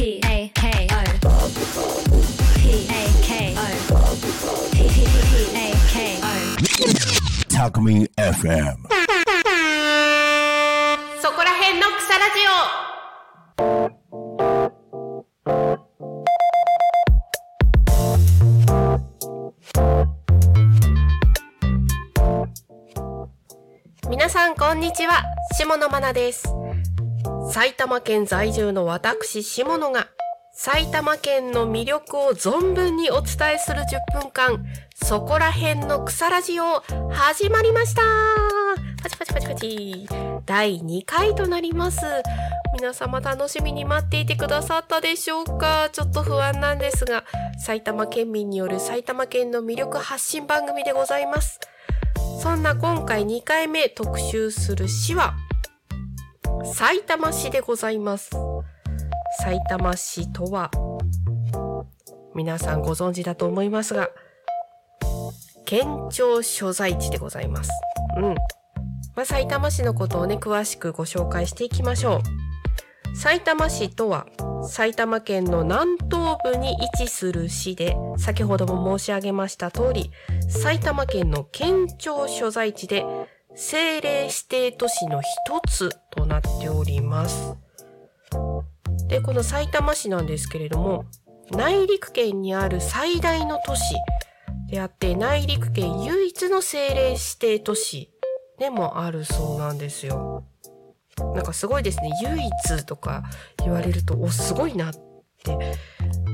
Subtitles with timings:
[0.00, 0.96] P A K O
[2.56, 3.60] P A K O
[4.72, 4.80] P
[5.54, 6.26] A K O
[7.50, 8.80] Talk Me FM.
[11.20, 12.40] そこら辺の草ラジ
[24.06, 25.22] オ皆さんこんにちは
[25.52, 26.59] 下野真奈です
[27.52, 30.06] 埼玉県在住の私下野が
[30.52, 33.80] 埼玉県の魅力を存分にお伝えする
[34.14, 34.64] 10分間
[34.94, 38.02] そこら辺の草ラジオ始まりました。
[39.02, 40.08] パチパチパチパチ。
[40.46, 42.06] 第2回となります。
[42.74, 45.90] 皆様楽しみに待っていてくださったでしょうか？
[45.90, 47.24] ちょっと不安なんですが
[47.58, 51.58] 埼玉県民による埼玉県の魅力発信番組でございます。
[52.40, 55.34] そんな今回2回目特集する市は
[56.64, 58.30] 埼玉市でございます。
[59.42, 60.70] 埼玉市とは
[62.34, 64.10] 皆さんご存知だと思いますが
[65.64, 67.70] 県庁所在地でございます。
[68.16, 68.34] うん。
[69.14, 72.20] まあ、埼玉市のことをね詳しくご紹介していきましょ
[73.12, 73.16] う。
[73.16, 74.26] 埼玉市とは
[74.68, 80.10] 埼玉県の南東部に位置する市で先ほども申し上げました通り
[80.48, 83.04] 埼玉県の県庁所在地で
[83.60, 85.28] 政令指定都市の一
[85.68, 87.54] つとなっております
[89.06, 91.04] でこの埼玉市なんですけれども
[91.50, 93.82] 内陸県にある最大の都市
[94.70, 98.10] であって内陸県唯一の政令指定都市
[98.58, 100.44] でもあるそうなんですよ。
[101.34, 102.10] なんかすごいですね。
[102.22, 103.24] 唯一とか
[103.58, 105.74] 言われると、お、すごいなって、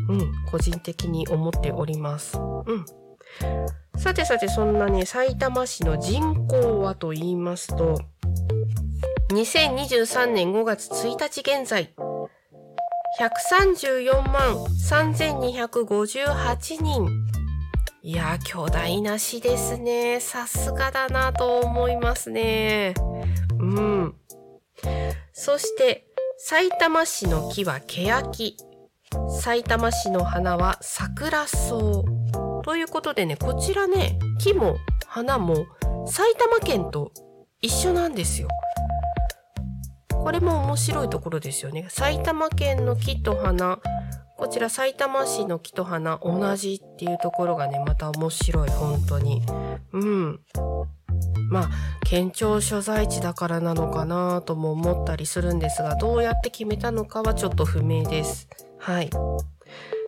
[0.08, 2.36] うん、個人的に思っております。
[2.36, 2.84] うん。
[3.98, 8.00] さてさて、そんなね、埼玉市の人口はと言いますと、
[9.30, 11.92] 2023年5月1日現在、
[13.18, 17.08] 134万3258人。
[18.02, 20.20] いやー、巨大な市ですね。
[20.20, 22.94] さすがだなと思いますね。
[23.58, 24.14] うん。
[25.32, 26.06] そして、
[26.38, 28.56] 埼玉市の木は欅。
[29.40, 32.04] 埼玉市の花は桜草。
[32.66, 35.66] ということでね、こちらね、木も花も
[36.08, 37.12] 埼玉県と
[37.62, 38.48] 一緒なんですよ。
[40.10, 41.86] これも面白いところですよね。
[41.90, 43.78] 埼玉県の木と花、
[44.36, 49.42] こちら埼玉市の木と花同じっていうところがね、また面白い、本当に。
[49.92, 50.40] うん。
[51.48, 51.70] まあ、
[52.04, 58.48] 県庁所在地だからなのかなとも思ったりするんですが、どうやって決めたのかはちょっと不明です。
[58.80, 59.10] はい。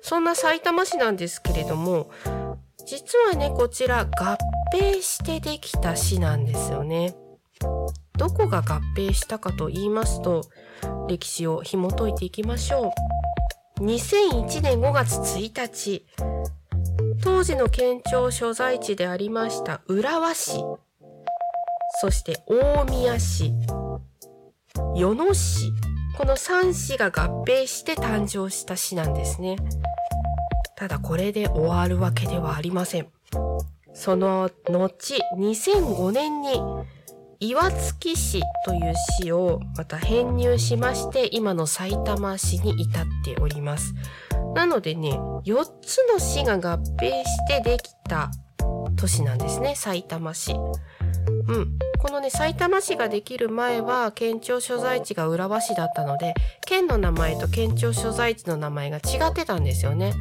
[0.02, 2.10] そんな埼玉市なんですけれども、
[2.88, 4.38] 実はね、こちら合
[4.72, 7.15] 併してできた市なんですよね。
[8.16, 10.41] どこが合併したかと言いますと、
[11.06, 12.94] 歴史を紐解いていきましょ
[13.78, 13.84] う。
[13.84, 16.06] 2001年5月1日、
[17.22, 20.65] 当時の県庁所在地でありました浦和市、
[22.00, 23.53] そして大宮市、
[24.94, 25.71] 与野市、
[26.16, 29.56] この3市が合併して誕生した市なんですね。
[30.78, 33.09] ただこれで終わるわけではありません。
[33.94, 36.62] その後、2005年に
[37.41, 43.93] 岩槻市という市をまた編入しまして今の埼玉市に至っております。
[44.55, 48.31] なのでね、4つの市が合併してできた
[48.95, 50.53] 都市なんですね、埼玉市。
[50.53, 51.78] うん。
[51.99, 56.34] このね、埼玉市ができる前は県庁所在地が浦和市だったので、
[56.65, 60.12] 県の名前と県庁所在地の名前が違ってたんですよね。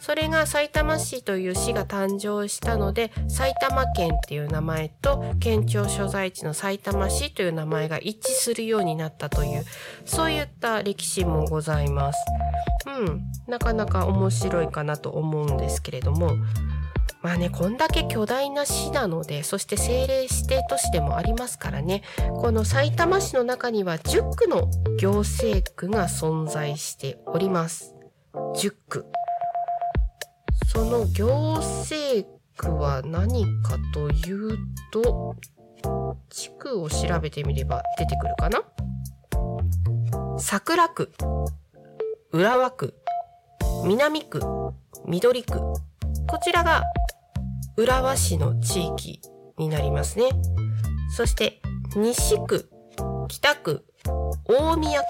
[0.00, 9.64] それが埼玉市という市が誕生したので、埼玉県っていう名前と県庁所在地の埼玉市という名前が一致するようになったという、
[10.04, 12.18] そういった歴史もございます。
[12.86, 13.22] うん。
[13.46, 16.36] なかなか面白いかなと思うんですけれども、
[17.20, 22.02] まあね、こんだけ巨大な市なので、そして政令指定都市でもありますからね、
[22.40, 27.94] この埼玉市の中には10区の行政区が存在しております。
[28.54, 29.06] 10区。
[30.66, 34.58] その行政区は何かという
[34.92, 35.36] と、
[36.30, 38.62] 地区を調べてみれば出てくるかな？
[40.38, 41.12] 桜区、
[42.32, 42.94] 浦和区、
[43.84, 44.40] 南区、
[45.06, 45.58] 緑区。
[45.58, 46.82] こちらが
[47.76, 49.20] 浦和市の地域
[49.56, 50.28] になりますね。
[51.16, 51.60] そして
[51.96, 52.68] 西区、
[53.28, 53.84] 北区、
[54.44, 55.06] 大宮区、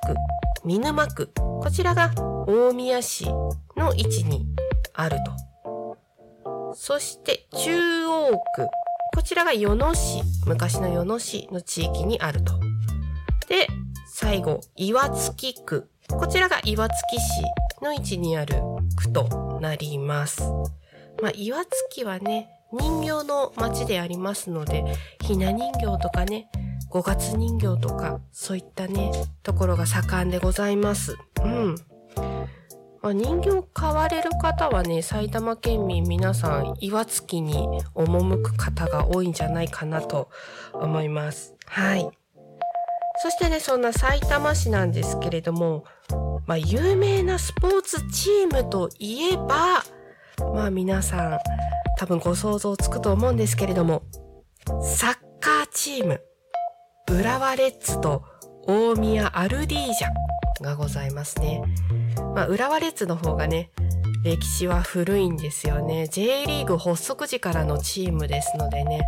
[0.65, 1.33] 見沼区。
[1.35, 2.13] こちらが
[2.47, 3.27] 大宮市
[3.77, 4.47] の位置に
[4.99, 6.75] あると。
[6.75, 8.67] そして中央区。
[9.15, 12.59] こちらが与野市、昔の与野市の地域にあると。
[13.49, 13.69] で、
[14.13, 15.89] 最後、岩槻区。
[16.11, 18.57] こちらが岩槻市の位置にある
[18.97, 20.43] 区となります。
[21.23, 24.85] まあ、岩槻はね、人形の町でありますので、
[25.23, 26.51] ひな人形とかね、
[26.91, 29.13] 五月人形とか、そういったね、
[29.45, 31.17] ところが盛んでございます。
[31.45, 31.77] うん。
[33.03, 40.31] まあ、人形買われる方はね、埼玉県民皆さん岩槻に赴く方が多いんじゃないかなと
[40.73, 41.55] 思います。
[41.67, 42.09] はい。
[43.21, 45.85] そしてね、そんな埼玉市なんですけれども、
[46.47, 49.85] まあ、有名なスポーツチームといえば、
[50.55, 51.39] まあ皆さん
[51.99, 54.03] 多分ご想像つくと思うんですけれども、
[54.83, 56.21] サッカーチーム、
[57.11, 58.25] 浦和レッズと
[58.67, 60.28] 大宮アルディージャ
[60.63, 61.63] がございますね。
[62.35, 63.71] まあ、浦和レッズの方がね、
[64.25, 66.09] 歴史は古いんですよね。
[66.09, 69.07] J リーグ発足時からのチームですのでね、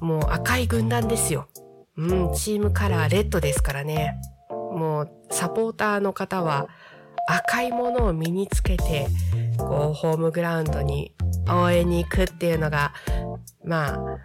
[0.00, 1.48] もう赤い軍団ですよ。
[1.96, 4.14] うん、チームカラーレッドですからね。
[4.50, 6.68] もうサポーターの方は
[7.28, 9.08] 赤いものを身につけて、
[9.58, 11.14] こう、ホームグラウンドに
[11.48, 12.92] 応援に行くっていうのが、
[13.64, 14.18] まあ、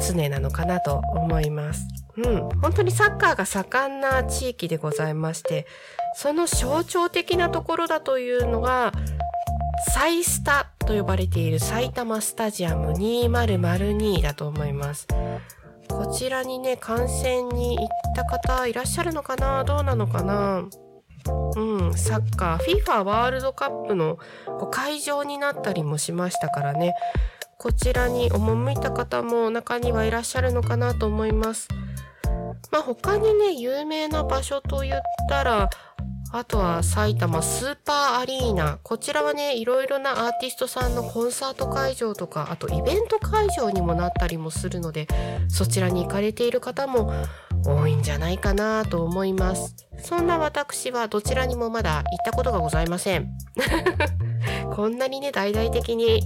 [0.00, 1.84] 常なのかなと思います。
[2.16, 2.48] うん。
[2.60, 5.66] 本当にサッカーが盛んな地域でございまして、
[6.14, 8.92] その象徴的なところだというのが、
[9.92, 15.08] サイスタと呼ばれている埼玉スタジアム2002だと思います。
[15.88, 19.64] こちらにね、観戦に行った方いらっしゃるのかな？
[19.64, 20.64] どうなのかな？
[21.56, 24.18] うん、サッカー、FIFA ワールドカップの
[24.70, 26.94] 会場になったりもしましたからね、
[27.58, 31.68] こちらに赴いた方も中にはいらっしゃるのかなと思います。
[32.70, 35.70] まあ他にね、有名な場所と言ったら、
[36.32, 38.80] あとは埼玉スーパーアリーナ。
[38.82, 45.06] こちらはね、いろいろなアーティストさんのコンサート会場とか、あとイベント会場にもなったりもするので、
[45.48, 47.12] そちらに行かれている方も
[47.64, 49.76] 多いんじゃないかなと思います。
[49.98, 53.30] そんな私はどちらにもまだ行ったことがございません。
[54.74, 56.20] こんなにね、大々的に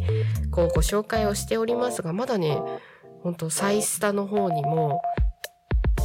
[0.50, 2.58] こうご紹介をしておりますが、まだね、
[3.23, 5.02] ほんとサイスタの方にも、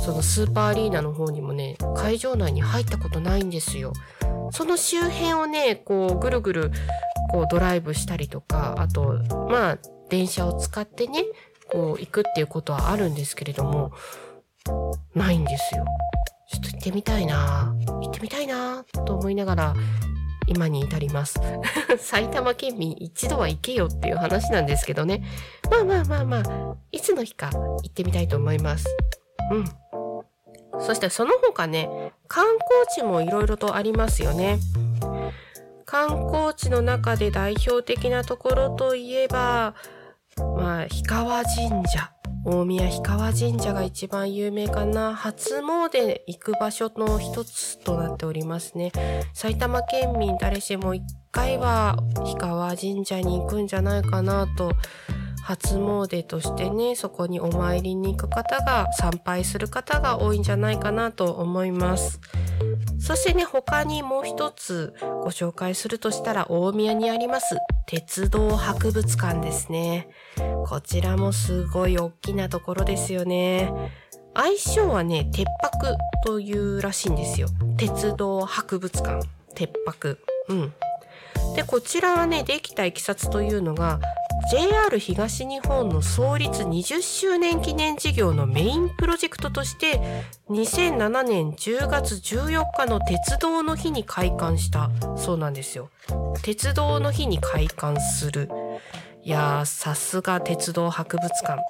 [0.04, 3.94] そのスーパーアリーナの方にもね、会場内に入ったことないんですよ。
[4.52, 6.72] その周辺をね、こうぐるぐる
[7.32, 9.18] こうドライブしたりとか、あと、
[9.50, 9.78] まあ、
[10.10, 11.24] 電車を使ってね、
[11.72, 13.94] こう行くっていうことはあるんですけれども、
[15.16, 15.86] ないんですよ。
[16.52, 19.74] ちょっと行ってみたいな行ってみたいなと思いながら、
[20.48, 21.40] 今に至ります。
[21.98, 25.24] 埼玉県民一度は行けよっていう話なんですけどね。
[25.72, 28.86] まあまあまあまあ、いつの日か行ってみたいと思います。
[29.50, 29.83] うん。
[30.84, 31.90] そしてその他ね、
[32.28, 34.60] 観光地もいろいろとありますよね。
[35.86, 39.76] 観光地の中で代表的なところといえば、
[40.38, 42.12] まあ、氷川神社。
[42.46, 45.16] 大宮氷川神社が一番有名かな。
[45.16, 48.92] 初詣行く場所の一つとなっておりますね。
[49.34, 54.74] 埼玉県民誰しも一回は氷川神社に行くんじゃないかなと。
[55.44, 62.22] 初詣としてね、そこにお参りに行く方が、参拝する方が多いんじゃないかなと思います。
[62.98, 67.58] そしてね、他にもう一つご紹介するとしたら、大宮にあります、
[67.88, 70.08] 鉄道博物館ですね。
[70.66, 73.70] こちらもすごい大きなところですよね。
[74.34, 75.94] 愛称はね、鉄泊
[76.26, 77.50] というらしいんですよ。
[77.78, 79.28] 鉄道博物館。
[79.56, 80.20] 鉄泊。
[80.48, 80.74] うん。
[81.56, 84.00] で、こちらはね、できたいきさつというのが、
[84.52, 95.90] JR 東日本の創立20周年記念事業のメインプロジェクトとして2007年10月14日の鉄道の日に開館したそうなんですよ。
[96.42, 98.50] 鉄道の日に開館する。
[99.24, 101.62] いやー、さすが鉄道博物館。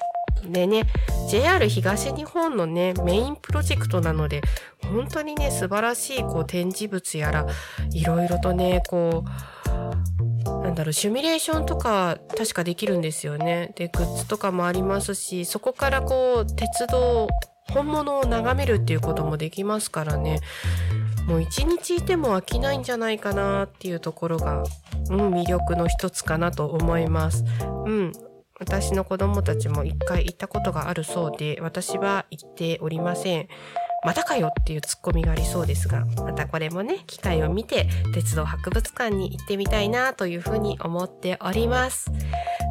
[0.51, 0.83] でね、
[1.29, 4.41] JR 東日本のね、メインプロジェクトなので、
[4.81, 7.45] 本当にね、素晴らしいこう展示物やら、
[7.91, 9.29] いろいろとね、こう、
[10.45, 13.73] なんだろう、シミュレーションとか確かできるんですよね。
[13.75, 17.27] で、グッズとかもありますし、そこからこう、鉄道、
[17.71, 20.39] 本物を眺めるっていうこともできますからね。
[21.27, 24.63] もう一日いても飽きないんじゃないかなっていうところが、
[25.09, 27.45] うん、魅力の一つかなと思います。
[27.85, 28.11] うん。
[28.59, 33.47] 私の子供たちも一回行ったことがあるそうで、私は行っておりません。
[34.05, 42.11] またかよっていうツッコミがありそうですが、またこれもね、機会を見て、鉄道博物館に行ってみたいなというふうに思っております。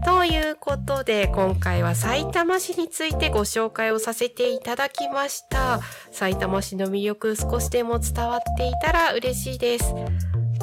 [0.04, 5.80] ということで、今回は埼玉市についてご紹介をさせていただきました。
[6.10, 9.94] 埼玉市の魅力少しでも伝わっていたら嬉しいです。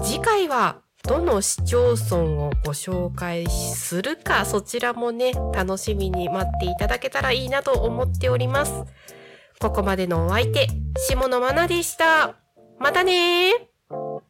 [0.04, 8.84] 次回は、どの市町村をご紹介するか、そちらもね、楽しみに待っていただけたらいいなと思っております。
[9.62, 12.34] ここまでのお相手、下野愛菜でした。
[12.80, 14.22] またねー。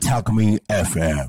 [0.00, 1.28] Talk Me FM